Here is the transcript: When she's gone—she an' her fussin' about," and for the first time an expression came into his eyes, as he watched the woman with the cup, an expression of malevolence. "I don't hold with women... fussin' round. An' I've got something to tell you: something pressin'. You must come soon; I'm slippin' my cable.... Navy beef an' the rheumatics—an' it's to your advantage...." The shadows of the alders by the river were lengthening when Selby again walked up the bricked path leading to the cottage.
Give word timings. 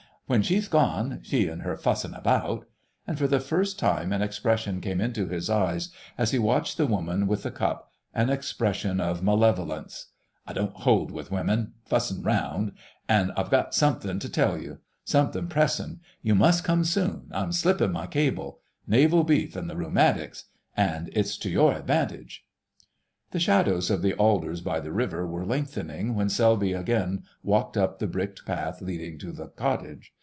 When 0.27 0.43
she's 0.43 0.69
gone—she 0.69 1.49
an' 1.49 1.59
her 1.59 1.75
fussin' 1.75 2.13
about," 2.13 2.65
and 3.05 3.17
for 3.17 3.27
the 3.27 3.41
first 3.41 3.77
time 3.77 4.13
an 4.13 4.21
expression 4.21 4.79
came 4.79 5.01
into 5.01 5.27
his 5.27 5.49
eyes, 5.49 5.89
as 6.17 6.31
he 6.31 6.39
watched 6.39 6.77
the 6.77 6.87
woman 6.87 7.27
with 7.27 7.43
the 7.43 7.51
cup, 7.51 7.91
an 8.13 8.29
expression 8.29 9.01
of 9.01 9.21
malevolence. 9.21 10.05
"I 10.47 10.53
don't 10.53 10.71
hold 10.73 11.11
with 11.11 11.31
women... 11.33 11.73
fussin' 11.85 12.23
round. 12.23 12.71
An' 13.09 13.31
I've 13.35 13.49
got 13.51 13.75
something 13.75 14.19
to 14.19 14.29
tell 14.29 14.57
you: 14.57 14.77
something 15.03 15.49
pressin'. 15.49 15.99
You 16.21 16.33
must 16.33 16.63
come 16.63 16.85
soon; 16.85 17.27
I'm 17.33 17.51
slippin' 17.51 17.91
my 17.91 18.07
cable.... 18.07 18.61
Navy 18.87 19.23
beef 19.23 19.57
an' 19.57 19.67
the 19.67 19.75
rheumatics—an' 19.75 21.09
it's 21.11 21.37
to 21.39 21.49
your 21.49 21.73
advantage...." 21.73 22.45
The 23.31 23.39
shadows 23.41 23.89
of 23.89 24.01
the 24.01 24.13
alders 24.13 24.61
by 24.61 24.79
the 24.79 24.91
river 24.93 25.27
were 25.27 25.45
lengthening 25.45 26.15
when 26.15 26.29
Selby 26.29 26.71
again 26.71 27.23
walked 27.43 27.75
up 27.75 27.99
the 27.99 28.07
bricked 28.07 28.45
path 28.45 28.81
leading 28.81 29.17
to 29.19 29.33
the 29.33 29.47
cottage. 29.47 30.13